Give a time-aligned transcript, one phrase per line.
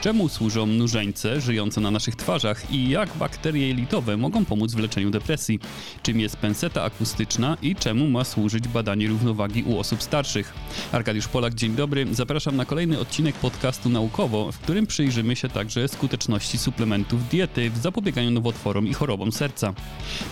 [0.00, 5.10] Czemu służą nużeńce żyjące na naszych twarzach i jak bakterie jelitowe mogą pomóc w leczeniu
[5.10, 5.58] depresji?
[6.02, 10.54] Czym jest penseta akustyczna i czemu ma służyć badanie równowagi u osób starszych?
[10.92, 12.06] Arkadiusz Polak, dzień dobry.
[12.12, 17.78] Zapraszam na kolejny odcinek podcastu Naukowo, w którym przyjrzymy się także skuteczności suplementów diety w
[17.78, 19.74] zapobieganiu nowotworom i chorobom serca.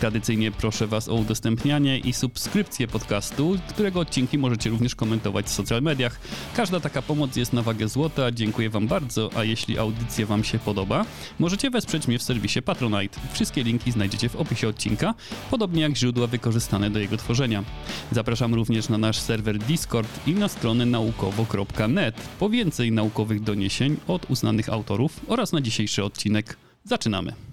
[0.00, 5.82] Tradycyjnie proszę Was o udostępnianie i subskrypcję podcastu, którego odcinki możecie również komentować w social
[5.82, 6.21] mediach.
[6.57, 8.32] Każda taka pomoc jest na wagę złota.
[8.32, 11.04] Dziękuję Wam bardzo, a jeśli audycja Wam się podoba,
[11.39, 13.21] możecie wesprzeć mnie w serwisie Patronite.
[13.32, 15.14] Wszystkie linki znajdziecie w opisie odcinka,
[15.50, 17.64] podobnie jak źródła wykorzystane do jego tworzenia.
[18.12, 24.31] Zapraszam również na nasz serwer Discord i na stronę naukowo.net po więcej naukowych doniesień od
[24.31, 26.56] uznanych autorów oraz na dzisiejszy odcinek.
[26.84, 27.47] Zaczynamy!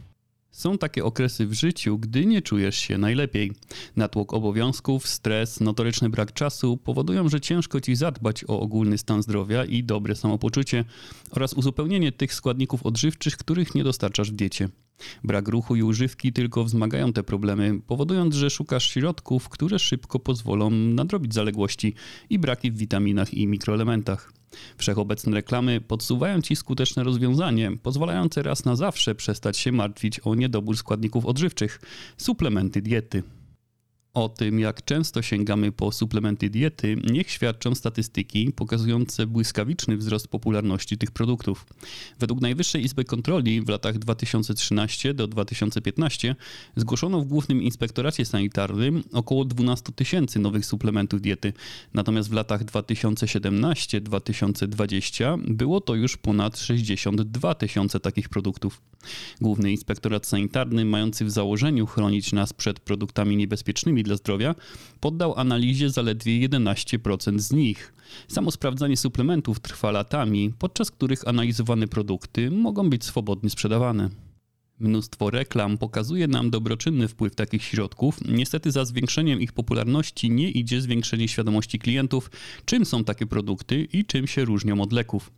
[0.56, 3.52] Są takie okresy w życiu, gdy nie czujesz się najlepiej.
[3.96, 9.66] Natłok obowiązków, stres, notoryczny brak czasu powodują, że ciężko ci zadbać o ogólny stan zdrowia
[9.66, 10.86] i dobre samopoczucie
[11.32, 14.70] oraz uzupełnienie tych składników odżywczych, których nie dostarczasz w diecie.
[15.24, 20.70] Brak ruchu i używki tylko wzmagają te problemy, powodując, że szukasz środków, które szybko pozwolą
[20.70, 21.94] nadrobić zaległości
[22.30, 24.34] i braki w witaminach i mikroelementach.
[24.78, 30.78] Wszechobecne reklamy podsuwają ci skuteczne rozwiązanie, pozwalające raz na zawsze przestać się martwić o niedobór
[30.78, 31.82] składników odżywczych
[32.18, 33.24] suplementy diety.
[34.16, 40.98] O tym, jak często sięgamy po suplementy diety, niech świadczą statystyki pokazujące błyskawiczny wzrost popularności
[40.98, 41.66] tych produktów.
[42.20, 46.36] Według Najwyższej Izby Kontroli w latach 2013 do 2015
[46.76, 51.54] zgłoszono w Głównym Inspektoracie Sanitarnym około 12 tysięcy nowych suplementów diety,
[51.94, 58.82] natomiast w latach 2017-2020 było to już ponad 62 tysiące takich produktów.
[59.42, 64.56] Główny Inspektorat Sanitarny, mający w założeniu chronić nas przed produktami niebezpiecznymi dla zdrowia,
[65.00, 67.94] poddał analizie zaledwie 11% z nich.
[68.28, 74.10] Samo sprawdzanie suplementów trwa latami, podczas których analizowane produkty mogą być swobodnie sprzedawane.
[74.80, 78.20] Mnóstwo reklam pokazuje nam dobroczynny wpływ takich środków.
[78.28, 82.32] Niestety za zwiększeniem ich popularności nie idzie zwiększenie świadomości klientów,
[82.66, 85.32] czym są takie produkty i czym się różnią od leków.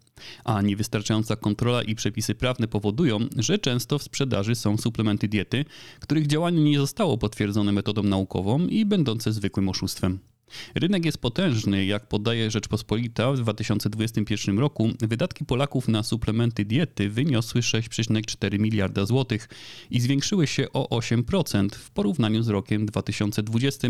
[0.44, 5.66] A niewystarczająca kontrola i przepisy prawne powodują, że często w sprzedaży są suplementy diety,
[6.00, 10.20] których działanie nie zostało potwierdzone metodą naukową i będące zwykłym oszustwem.
[10.76, 14.90] Rynek jest potężny, jak podaje Rzeczpospolita w 2021 roku.
[15.00, 19.50] Wydatki Polaków na suplementy diety wyniosły 6,4 miliarda złotych
[19.92, 23.88] i zwiększyły się o 8% w porównaniu z rokiem 2020,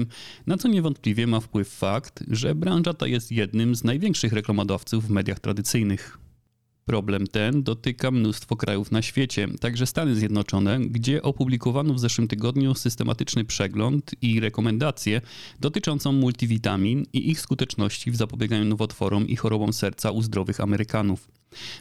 [0.47, 5.09] na co niewątpliwie ma wpływ fakt, że branża ta jest jednym z największych reklamodawców w
[5.09, 6.26] mediach tradycyjnych.
[6.87, 12.75] Problem ten dotyka mnóstwo krajów na świecie, także Stany Zjednoczone, gdzie opublikowano w zeszłym tygodniu
[12.75, 15.21] systematyczny przegląd i rekomendacje
[15.59, 21.27] dotyczącą multivitamin i ich skuteczności w zapobieganiu nowotworom i chorobom serca u zdrowych Amerykanów.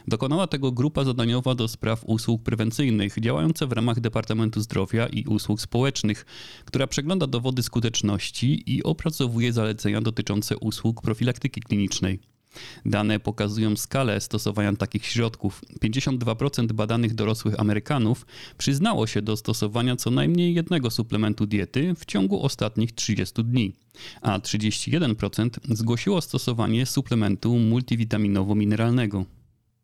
[0.07, 5.61] Dokonała tego grupa zadaniowa do spraw usług prewencyjnych, działająca w ramach Departamentu Zdrowia i Usług
[5.61, 6.25] Społecznych,
[6.65, 12.36] która przegląda dowody skuteczności i opracowuje zalecenia dotyczące usług profilaktyki klinicznej.
[12.85, 15.61] Dane pokazują skalę stosowania takich środków.
[15.83, 18.25] 52% badanych dorosłych Amerykanów
[18.57, 23.73] przyznało się do stosowania co najmniej jednego suplementu diety w ciągu ostatnich 30 dni,
[24.21, 29.25] a 31% zgłosiło stosowanie suplementu multivitaminowo-mineralnego.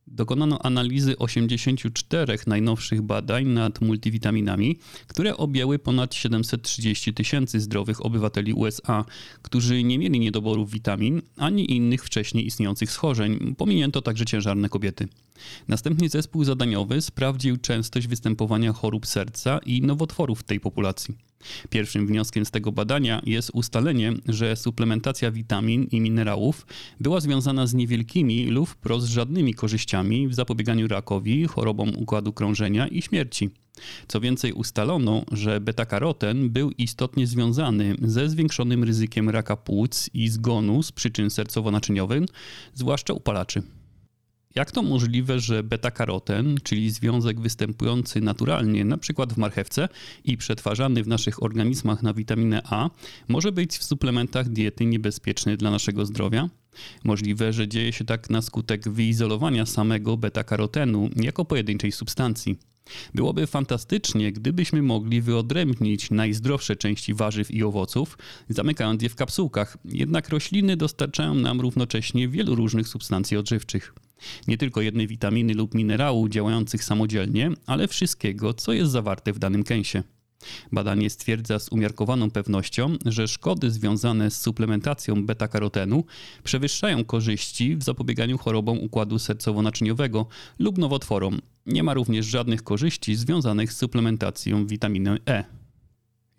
[0.08, 9.06] Dokonano analizy 84 najnowszych badań nad multivitaminami, które objęły ponad 730 tysięcy zdrowych obywateli USA,
[9.42, 13.56] którzy nie mieli niedoborów witamin ani innych wcześniej istniejących schorzeń.
[13.58, 15.08] Pominięto także ciężarne kobiety.
[15.68, 21.16] Następnie zespół zadaniowy sprawdził częstość występowania chorób serca i nowotworów w tej populacji.
[21.70, 26.66] Pierwszym wnioskiem z tego badania jest ustalenie, że suplementacja witamin i minerałów
[27.00, 33.02] była związana z niewielkimi lub wprost żadnymi korzyściami w zapobieganiu rakowi, chorobom układu krążenia i
[33.02, 33.50] śmierci.
[34.08, 40.84] Co więcej, ustalono, że beta-karoten był istotnie związany ze zwiększonym ryzykiem raka płuc i zgonu
[40.84, 42.26] z przyczyn sercowo-naczyniowych,
[42.74, 43.64] zwłaszcza upalaczy.
[44.56, 49.26] Jak to możliwe, że beta-karoten, czyli związek występujący naturalnie np.
[49.30, 49.90] w marchewce
[50.24, 52.90] i przetwarzany w naszych organizmach na witaminę A,
[53.28, 56.50] może być w suplementach diety niebezpieczny dla naszego zdrowia?
[57.04, 62.58] Możliwe, że dzieje się tak na skutek wyizolowania samego beta-karotenu jako pojedynczej substancji.
[63.14, 68.18] Byłoby fantastycznie, gdybyśmy mogli wyodrębnić najzdrowsze części warzyw i owoców,
[68.50, 73.94] zamykając je w kapsułkach, jednak rośliny dostarczają nam równocześnie wielu różnych substancji odżywczych.
[74.48, 79.64] Nie tylko jednej witaminy lub minerału działających samodzielnie, ale wszystkiego, co jest zawarte w danym
[79.64, 80.04] kęsie.
[80.72, 86.04] Badanie stwierdza z umiarkowaną pewnością, że szkody związane z suplementacją beta-karotenu
[86.44, 90.26] przewyższają korzyści w zapobieganiu chorobom układu sercowo-naczyniowego
[90.60, 91.40] lub nowotworom.
[91.66, 95.63] Nie ma również żadnych korzyści związanych z suplementacją witaminy E.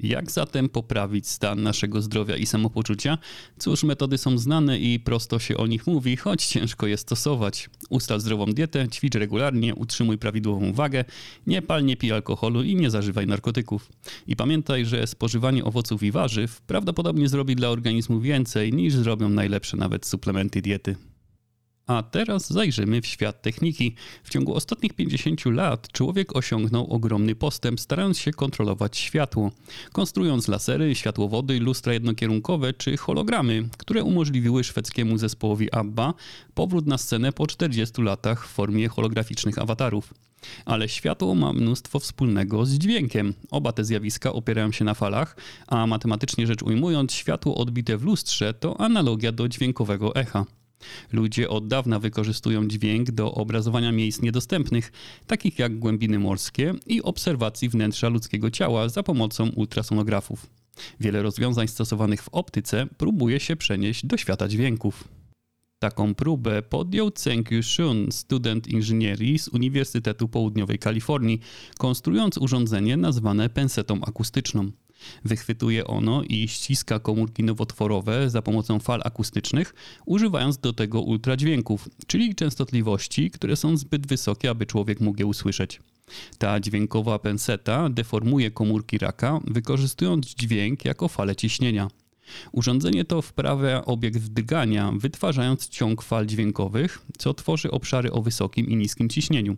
[0.01, 3.19] Jak zatem poprawić stan naszego zdrowia i samopoczucia?
[3.59, 7.71] Cóż, metody są znane i prosto się o nich mówi, choć ciężko je stosować.
[7.91, 11.05] Ustal zdrową dietę, ćwicz regularnie, utrzymuj prawidłową wagę,
[11.47, 13.89] nie pal, nie pij alkoholu i nie zażywaj narkotyków.
[14.27, 19.77] I pamiętaj, że spożywanie owoców i warzyw prawdopodobnie zrobi dla organizmu więcej niż zrobią najlepsze
[19.77, 20.97] nawet suplementy diety.
[21.87, 23.95] A teraz zajrzymy w świat techniki.
[24.23, 29.51] W ciągu ostatnich 50 lat człowiek osiągnął ogromny postęp, starając się kontrolować światło,
[29.93, 36.15] konstruując lasery, światłowody, lustra jednokierunkowe czy hologramy, które umożliwiły szwedzkiemu zespołowi ABBA
[36.55, 40.15] powrót na scenę po 40 latach w formie holograficznych awatarów.
[40.65, 43.35] Ale światło ma mnóstwo wspólnego z dźwiękiem.
[43.51, 45.37] Oba te zjawiska opierają się na falach,
[45.67, 50.45] a matematycznie rzecz ujmując, światło odbite w lustrze to analogia do dźwiękowego echa.
[51.13, 54.93] Ludzie od dawna wykorzystują dźwięk do obrazowania miejsc niedostępnych,
[55.27, 60.47] takich jak głębiny morskie i obserwacji wnętrza ludzkiego ciała za pomocą ultrasonografów.
[61.01, 65.05] Wiele rozwiązań stosowanych w optyce próbuje się przenieść do świata dźwięków.
[65.79, 71.41] Taką próbę podjął Zheng Shun, student inżynierii z Uniwersytetu Południowej Kalifornii,
[71.79, 74.71] konstruując urządzenie nazwane pensetą akustyczną.
[75.25, 79.75] Wychwytuje ono i ściska komórki nowotworowe za pomocą fal akustycznych,
[80.07, 85.81] używając do tego ultradźwięków, czyli częstotliwości, które są zbyt wysokie, aby człowiek mógł je usłyszeć.
[86.39, 91.89] Ta dźwiękowa penseta deformuje komórki raka, wykorzystując dźwięk jako falę ciśnienia.
[92.53, 98.77] Urządzenie to wprawia obiekt wdygania, wytwarzając ciąg fal dźwiękowych, co tworzy obszary o wysokim i
[98.77, 99.57] niskim ciśnieniu.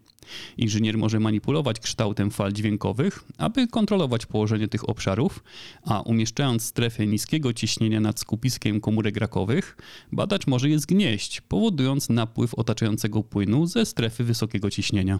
[0.56, 5.44] Inżynier może manipulować kształtem fal dźwiękowych, aby kontrolować położenie tych obszarów,
[5.82, 9.76] a umieszczając strefę niskiego ciśnienia nad skupiskiem komórek rakowych,
[10.12, 15.18] badacz może je zgnieść, powodując napływ otaczającego płynu ze strefy wysokiego ciśnienia.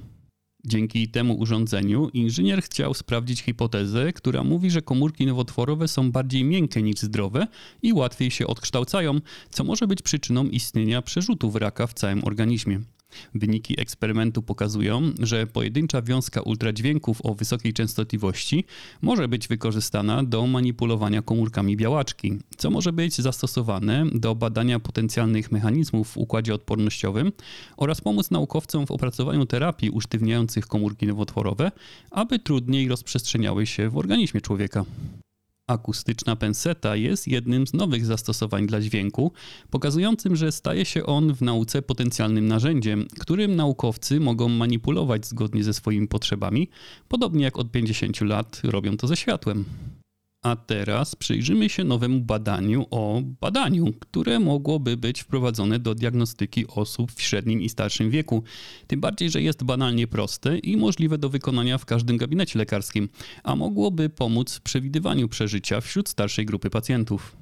[0.67, 6.83] Dzięki temu urządzeniu inżynier chciał sprawdzić hipotezę, która mówi, że komórki nowotworowe są bardziej miękkie
[6.83, 7.47] niż zdrowe
[7.83, 9.21] i łatwiej się odkształcają,
[9.51, 12.81] co może być przyczyną istnienia przerzutów raka w całym organizmie.
[13.35, 18.65] Wyniki eksperymentu pokazują, że pojedyncza wiązka ultradźwięków o wysokiej częstotliwości
[19.03, 26.09] może być wykorzystana do manipulowania komórkami białaczki, co może być zastosowane do badania potencjalnych mechanizmów
[26.09, 27.33] w układzie odpornościowym
[27.77, 31.73] oraz pomóc naukowcom w opracowaniu terapii usztywniających komórki nowotworowe,
[32.11, 34.85] aby trudniej rozprzestrzeniały się w organizmie człowieka.
[35.69, 39.33] Akustyczna penseta jest jednym z nowych zastosowań dla dźwięku,
[39.71, 45.75] pokazującym, że staje się on w nauce potencjalnym narzędziem, którym naukowcy mogą manipulować zgodnie ze
[45.75, 46.69] swoimi potrzebami,
[47.09, 49.65] podobnie jak od 50 lat robią to ze światłem.
[50.47, 57.13] A teraz przyjrzymy się nowemu badaniu o badaniu, które mogłoby być wprowadzone do diagnostyki osób
[57.13, 58.43] w średnim i starszym wieku.
[58.87, 63.09] Tym bardziej, że jest banalnie proste i możliwe do wykonania w każdym gabinecie lekarskim,
[63.45, 67.37] a mogłoby pomóc w przewidywaniu przeżycia wśród starszej grupy pacjentów.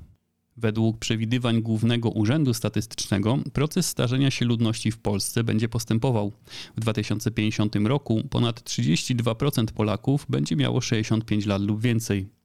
[0.57, 6.33] Według przewidywań Głównego Urzędu Statystycznego proces starzenia się ludności w Polsce będzie postępował.
[6.77, 12.44] W 2050 roku ponad 32% Polaków będzie miało 65 lat lub więcej.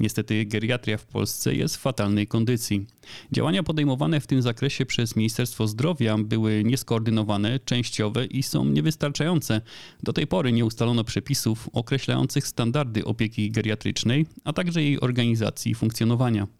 [0.00, 2.86] Niestety geriatria w Polsce jest w fatalnej kondycji.
[3.32, 9.60] Działania podejmowane w tym zakresie przez Ministerstwo Zdrowia były nieskoordynowane, częściowe i są niewystarczające.
[10.02, 15.74] Do tej pory nie ustalono przepisów określających standardy opieki geriatrycznej, a także jej organizacji i
[15.74, 16.57] funkcjonowania.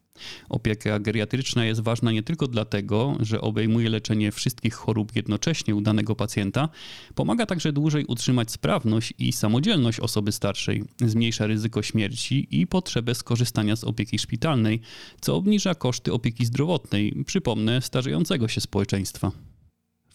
[0.48, 6.14] Opieka geriatryczna jest ważna nie tylko dlatego, że obejmuje leczenie wszystkich chorób jednocześnie u danego
[6.14, 6.68] pacjenta,
[7.14, 13.76] pomaga także dłużej utrzymać sprawność i samodzielność osoby starszej, zmniejsza ryzyko śmierci i potrzebę skorzystania
[13.76, 14.80] z opieki szpitalnej,
[15.20, 19.32] co obniża koszty opieki zdrowotnej, przypomnę, starzejącego się społeczeństwa.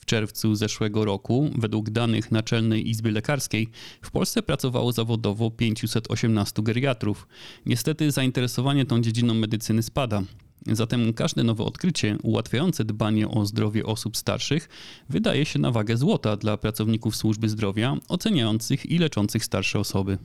[0.04, 3.70] W czerwcu zeszłego roku, według danych Naczelnej Izby Lekarskiej,
[4.02, 7.28] w Polsce pracowało zawodowo 518 geriatrów.
[7.66, 10.24] Niestety zainteresowanie tą dziedziną medycyny spada.
[10.68, 14.70] Zatem każde nowe odkrycie ułatwiające dbanie o zdrowie osób starszych
[15.10, 20.18] wydaje się na wagę złota dla pracowników służby zdrowia oceniających i leczących starsze osoby.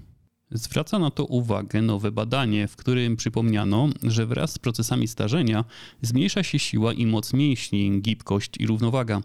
[0.50, 5.64] Zwraca na to uwagę nowe badanie, w którym przypomniano, że wraz z procesami starzenia
[6.02, 9.20] zmniejsza się siła i moc mięśni, gibkość i równowaga.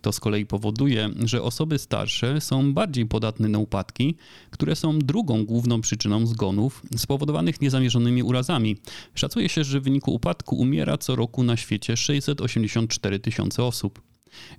[0.00, 4.14] To z kolei powoduje, że osoby starsze są bardziej podatne na upadki,
[4.50, 8.76] które są drugą główną przyczyną zgonów spowodowanych niezamierzonymi urazami.
[9.14, 14.09] Szacuje się, że w wyniku upadku umiera co roku na świecie 684 tysiące osób.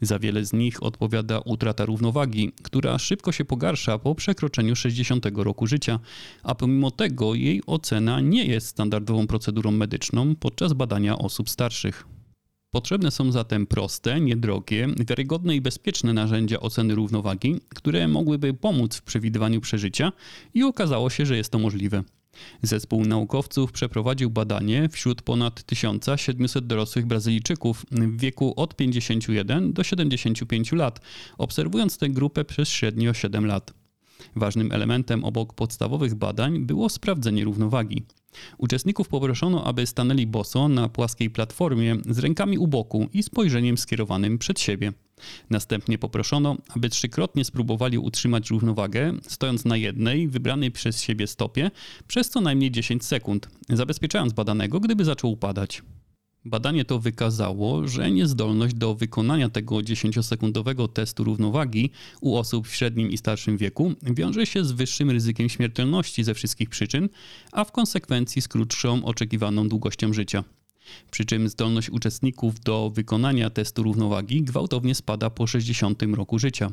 [0.02, 5.68] Za wiele z nich odpowiada utrata równowagi, która szybko się pogarsza po przekroczeniu 60 roku
[5.68, 6.00] życia,
[6.44, 12.06] a pomimo tego jej ocena nie jest standardową procedurą medyczną podczas badania osób starszych.
[12.74, 19.02] Potrzebne są zatem proste, niedrogie, wiarygodne i bezpieczne narzędzia oceny równowagi, które mogłyby pomóc w
[19.02, 20.12] przewidywaniu przeżycia
[20.54, 22.04] i okazało się, że jest to możliwe.
[22.62, 30.72] Zespół naukowców przeprowadził badanie wśród ponad 1700 dorosłych Brazylijczyków w wieku od 51 do 75
[30.72, 31.00] lat,
[31.38, 33.74] obserwując tę grupę przez średnio 7 lat.
[34.36, 38.06] Ważnym elementem obok podstawowych badań było sprawdzenie równowagi.
[38.58, 44.38] Uczestników poproszono, aby stanęli boso na płaskiej platformie z rękami u boku i spojrzeniem skierowanym
[44.38, 44.94] przed siebie.
[45.50, 51.72] Następnie poproszono, aby trzykrotnie spróbowali utrzymać równowagę, stojąc na jednej, wybranej przez siebie stopie,
[52.08, 55.82] przez co najmniej 10 sekund, zabezpieczając badanego, gdyby zaczął upadać.
[56.46, 61.90] Badanie to wykazało, że niezdolność do wykonania tego 10-sekundowego testu równowagi
[62.22, 66.70] u osób w średnim i starszym wieku wiąże się z wyższym ryzykiem śmiertelności ze wszystkich
[66.70, 67.10] przyczyn,
[67.52, 70.44] a w konsekwencji z krótszą oczekiwaną długością życia.
[71.12, 76.72] Przy czym zdolność uczestników do wykonania testu równowagi gwałtownie spada po 60 roku życia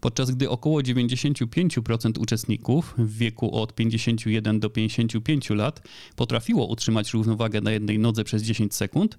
[0.00, 7.60] podczas gdy około 95% uczestników w wieku od 51 do 55 lat potrafiło utrzymać równowagę
[7.60, 9.18] na jednej nodze przez 10 sekund,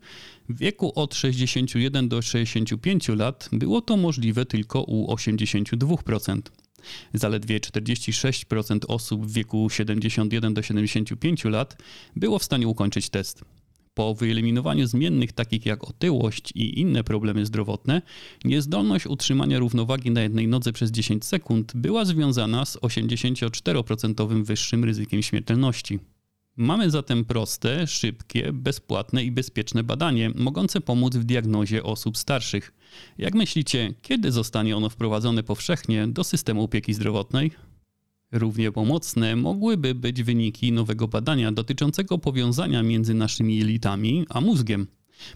[0.49, 6.41] w wieku od 61 do 65 lat było to możliwe tylko u 82%.
[7.13, 11.77] Zaledwie 46% osób w wieku 71 do 75 lat
[12.15, 13.43] było w stanie ukończyć test.
[13.97, 18.01] Po wyeliminowaniu zmiennych takich jak otyłość i inne problemy zdrowotne,
[18.45, 25.21] niezdolność utrzymania równowagi na jednej nodze przez 10 sekund była związana z 84% wyższym ryzykiem
[25.21, 25.99] śmiertelności.
[26.57, 32.73] Mamy zatem proste, szybkie, bezpłatne i bezpieczne badanie, mogące pomóc w diagnozie osób starszych.
[33.17, 37.51] Jak myślicie, kiedy zostanie ono wprowadzone powszechnie do systemu opieki zdrowotnej?
[38.31, 44.87] Równie pomocne mogłyby być wyniki nowego badania dotyczącego powiązania między naszymi jelitami a mózgiem.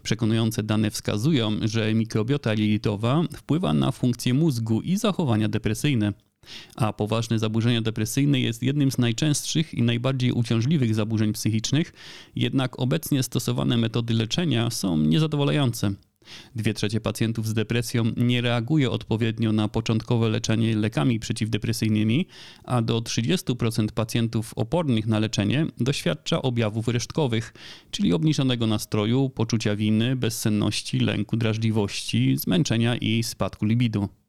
[0.03, 6.13] Przekonujące dane wskazują, że mikrobiota jelitowa wpływa na funkcję mózgu i zachowania depresyjne.
[6.75, 11.93] A poważne zaburzenia depresyjne jest jednym z najczęstszych i najbardziej uciążliwych zaburzeń psychicznych,
[12.35, 15.93] jednak obecnie stosowane metody leczenia są niezadowalające.
[16.55, 22.27] Dwie trzecie pacjentów z depresją nie reaguje odpowiednio na początkowe leczenie lekami przeciwdepresyjnymi,
[22.63, 27.53] a do 30% pacjentów opornych na leczenie doświadcza objawów resztkowych,
[27.91, 34.20] czyli obniżonego nastroju, poczucia winy, bezsenności, lęku, drażliwości, zmęczenia i spadku libidu.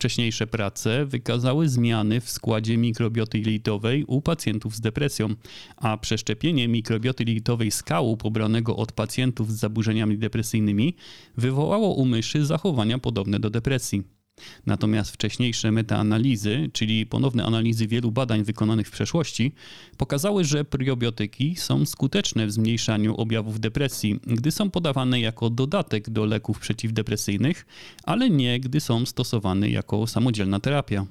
[0.00, 5.28] Wcześniejsze prace wykazały zmiany w składzie mikrobioty jelitowej u pacjentów z depresją,
[5.76, 10.96] a przeszczepienie mikrobioty jelitowej skału pobranego od pacjentów z zaburzeniami depresyjnymi
[11.36, 14.19] wywołało u myszy zachowania podobne do depresji.
[14.66, 19.52] Natomiast wcześniejsze metaanalizy, czyli ponowne analizy wielu badań wykonanych w przeszłości,
[19.96, 26.24] pokazały, że probiotyki są skuteczne w zmniejszaniu objawów depresji, gdy są podawane jako dodatek do
[26.24, 27.66] leków przeciwdepresyjnych,
[28.04, 31.06] ale nie gdy są stosowane jako samodzielna terapia.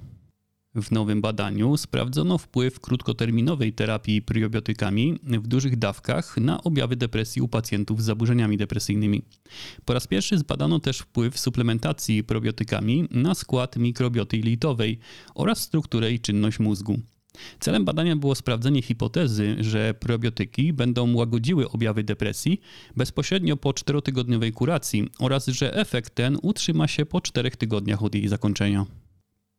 [0.76, 7.48] W nowym badaniu sprawdzono wpływ krótkoterminowej terapii probiotykami w dużych dawkach na objawy depresji u
[7.48, 9.22] pacjentów z zaburzeniami depresyjnymi.
[9.86, 15.00] Po raz pierwszy zbadano też wpływ suplementacji probiotykami na skład mikrobioty litowej
[15.36, 17.00] oraz strukturę i czynność mózgu.
[17.60, 22.62] Celem badania było sprawdzenie hipotezy, że probiotyki będą łagodziły objawy depresji
[22.96, 28.28] bezpośrednio po czterotygodniowej kuracji oraz że efekt ten utrzyma się po czterech tygodniach od jej
[28.28, 28.86] zakończenia.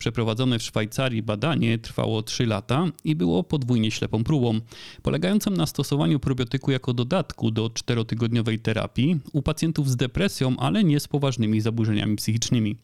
[0.00, 4.61] Przeprowadzone w Szwajcarii badanie trwało 3 lata i było podwójnie ślepą próbą,
[5.02, 11.00] polegającą na stosowaniu probiotyku jako dodatku do czterotygodniowej terapii u pacjentów z depresją, ale nie
[11.00, 12.76] z poważnymi zaburzeniami psychicznymi.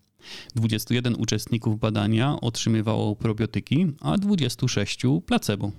[0.54, 5.73] 21 uczestników badania otrzymywało probiotyki, a 26 placebo.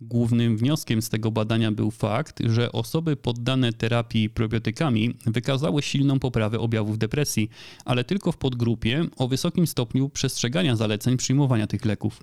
[0.00, 6.60] Głównym wnioskiem z tego badania był fakt, że osoby poddane terapii probiotykami wykazały silną poprawę
[6.60, 7.50] objawów depresji,
[7.84, 12.22] ale tylko w podgrupie o wysokim stopniu przestrzegania zaleceń przyjmowania tych leków.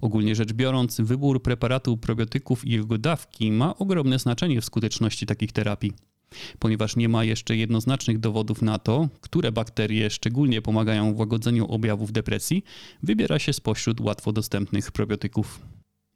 [0.00, 5.52] Ogólnie rzecz biorąc, wybór preparatu probiotyków i jego dawki ma ogromne znaczenie w skuteczności takich
[5.52, 5.92] terapii.
[6.58, 12.12] Ponieważ nie ma jeszcze jednoznacznych dowodów na to, które bakterie szczególnie pomagają w łagodzeniu objawów
[12.12, 12.64] depresji,
[13.02, 15.60] wybiera się spośród łatwo dostępnych probiotyków.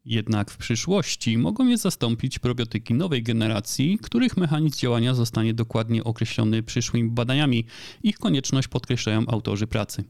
[0.04, 6.62] Jednak w przyszłości mogą je zastąpić probiotyki nowej generacji, których mechanizm działania zostanie dokładnie określony
[6.62, 7.64] przyszłymi badaniami.
[8.02, 10.04] Ich konieczność podkreślają autorzy pracy.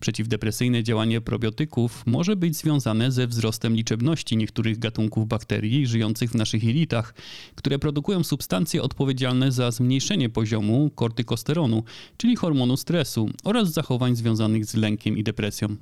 [0.00, 6.64] Przeciwdepresyjne działanie probiotyków może być związane ze wzrostem liczebności niektórych gatunków bakterii żyjących w naszych
[6.64, 7.14] jelitach,
[7.54, 11.84] które produkują substancje odpowiedzialne za zmniejszenie poziomu kortykosteronu,
[12.16, 15.76] czyli hormonu stresu oraz zachowań związanych z lękiem i depresją.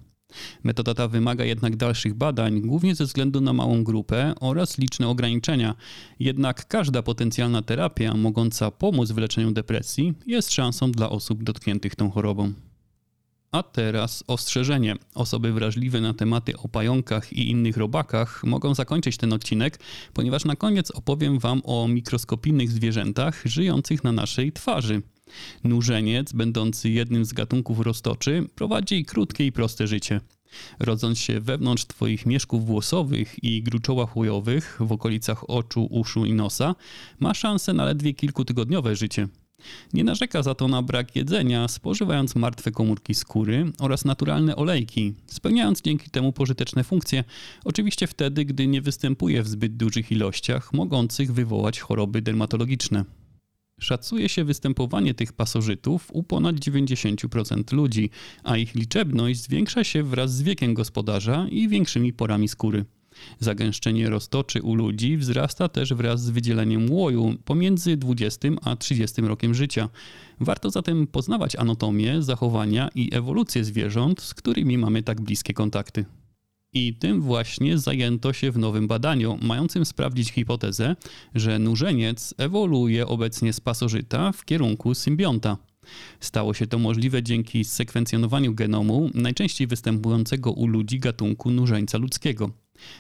[0.65, 5.75] Metoda ta wymaga jednak dalszych badań, głównie ze względu na małą grupę oraz liczne ograniczenia.
[6.21, 12.11] Jednak każda potencjalna terapia mogąca pomóc w leczeniu depresji jest szansą dla osób dotkniętych tą
[12.11, 12.53] chorobą.
[13.53, 14.97] A teraz ostrzeżenie.
[15.15, 19.81] Osoby wrażliwe na tematy o pająkach i innych robakach mogą zakończyć ten odcinek,
[20.13, 25.03] ponieważ na koniec opowiem Wam o mikroskopijnych zwierzętach żyjących na naszej twarzy.
[25.65, 30.21] Nurzeniec, będący jednym z gatunków roztoczy, prowadzi krótkie i proste życie.
[30.79, 36.75] Rodząc się wewnątrz Twoich mieszków włosowych i gruczołach chujowych w okolicach oczu, uszu i nosa,
[37.21, 39.29] ma szansę na ledwie kilkutygodniowe życie.
[39.93, 45.83] Nie narzeka za to na brak jedzenia, spożywając martwe komórki skóry oraz naturalne olejki, spełniając
[45.83, 47.25] dzięki temu pożyteczne funkcje,
[47.65, 53.05] oczywiście wtedy, gdy nie występuje w zbyt dużych ilościach, mogących wywołać choroby dermatologiczne.
[53.81, 58.11] Szacuje się występowanie tych pasożytów u ponad 90% ludzi,
[58.45, 62.85] a ich liczebność zwiększa się wraz z wiekiem gospodarza i większymi porami skóry.
[63.41, 69.55] Zagęszczenie roztoczy u ludzi wzrasta też wraz z wydzieleniem łoju pomiędzy 20 a 30 rokiem
[69.55, 69.89] życia.
[70.41, 76.05] Warto zatem poznawać anatomię, zachowania i ewolucję zwierząt, z którymi mamy tak bliskie kontakty.
[76.75, 80.97] I tym właśnie zajęto się w nowym badaniu, mającym sprawdzić hipotezę,
[81.35, 85.57] że nurzeniec ewoluuje obecnie z pasożyta w kierunku symbionta.
[86.21, 92.51] Stało się to możliwe dzięki sekwencjonowaniu genomu najczęściej występującego u ludzi gatunku nurzeńca ludzkiego.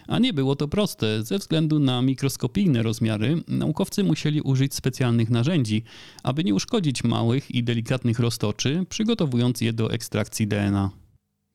[0.06, 1.22] A nie było to proste.
[1.22, 5.82] Ze względu na mikroskopijne rozmiary, naukowcy musieli użyć specjalnych narzędzi,
[6.22, 11.03] aby nie uszkodzić małych i delikatnych roztoczy, przygotowując je do ekstrakcji DNA.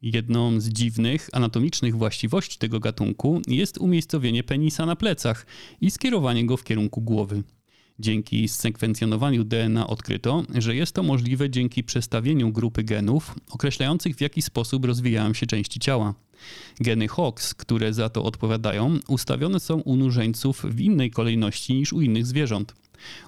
[0.01, 5.46] Jedną z dziwnych anatomicznych właściwości tego gatunku jest umiejscowienie penisa na plecach
[5.82, 7.44] i skierowanie go w kierunku głowy.
[8.00, 14.41] Dzięki sekwencjonowaniu DNA odkryto, że jest to możliwe dzięki przestawieniu grupy genów określających w jaki
[14.41, 16.13] sposób rozwijają się części ciała.
[16.79, 22.01] Geny HOX, które za to odpowiadają, ustawione są u nużeńców w innej kolejności niż u
[22.01, 22.75] innych zwierząt.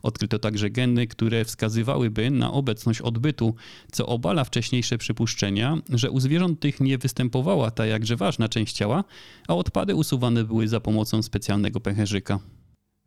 [0.03, 3.55] Odkryto także geny, które wskazywałyby na obecność odbytu,
[3.91, 9.03] co obala wcześniejsze przypuszczenia, że u zwierząt tych nie występowała ta jakże ważna część ciała,
[9.47, 12.39] a odpady usuwane były za pomocą specjalnego pęcherzyka.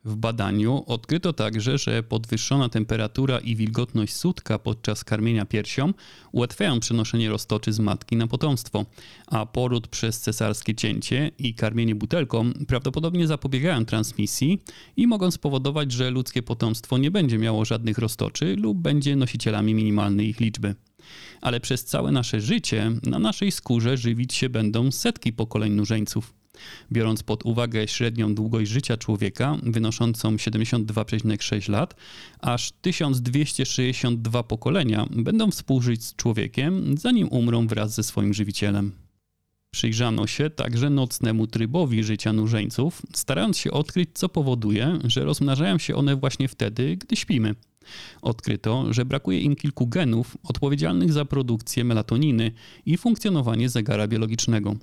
[0.04, 5.92] W badaniu odkryto także, że podwyższona temperatura i wilgotność sutka podczas karmienia piersią
[6.32, 8.86] ułatwiają przenoszenie roztoczy z matki na potomstwo,
[9.26, 14.62] a poród przez cesarskie cięcie i karmienie butelką prawdopodobnie zapobiegają transmisji
[14.96, 20.28] i mogą spowodować, że ludzkie potomstwo nie będzie miało żadnych roztoczy lub będzie nosicielami minimalnej
[20.28, 20.74] ich liczby
[21.40, 26.43] ale przez całe nasze życie na naszej skórze żywić się będą setki pokoleń nużeńców.
[26.92, 31.94] Biorąc pod uwagę średnią długość życia człowieka, wynoszącą 72,6 lat,
[32.40, 38.92] aż 1262 pokolenia będą współżyć z człowiekiem, zanim umrą wraz ze swoim żywicielem.
[39.70, 45.94] Przyjrzano się także nocnemu trybowi życia nużeńców, starając się odkryć, co powoduje, że rozmnażają się
[45.94, 47.54] one właśnie wtedy, gdy śpimy.
[48.22, 52.52] Odkryto, że brakuje im kilku genów odpowiedzialnych za produkcję melatoniny
[52.86, 54.76] i funkcjonowanie zegara biologicznego.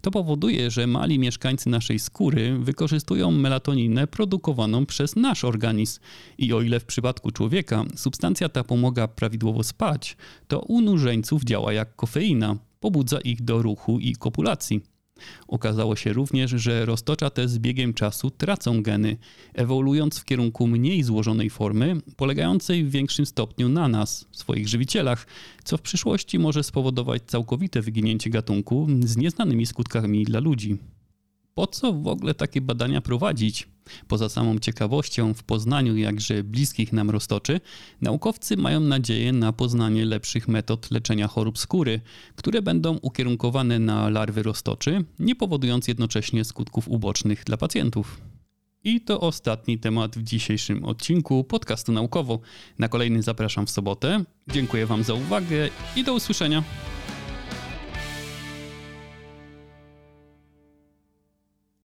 [0.00, 6.00] To powoduje, że mali mieszkańcy naszej skóry wykorzystują melatoninę produkowaną przez nasz organizm.
[6.38, 10.16] I o ile w przypadku człowieka substancja ta pomaga prawidłowo spać,
[10.48, 14.95] to u nużeńców działa jak kofeina, pobudza ich do ruchu i kopulacji.
[15.48, 19.16] Okazało się również, że roztocza te z biegiem czasu tracą geny,
[19.54, 25.26] ewoluując w kierunku mniej złożonej formy, polegającej w większym stopniu na nas, swoich żywicielach,
[25.64, 30.76] co w przyszłości może spowodować całkowite wyginięcie gatunku z nieznanymi skutkami dla ludzi.
[31.54, 33.68] Po co w ogóle takie badania prowadzić?
[34.08, 37.60] Poza samą ciekawością w poznaniu jakże bliskich nam roztoczy,
[38.00, 42.00] naukowcy mają nadzieję na poznanie lepszych metod leczenia chorób skóry,
[42.36, 48.20] które będą ukierunkowane na larwy roztoczy, nie powodując jednocześnie skutków ubocznych dla pacjentów.
[48.84, 52.40] I to ostatni temat w dzisiejszym odcinku podcastu naukowo.
[52.78, 54.24] Na kolejny zapraszam w sobotę.
[54.48, 56.62] Dziękuję Wam za uwagę i do usłyszenia.